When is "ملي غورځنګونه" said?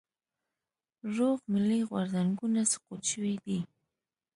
1.53-2.61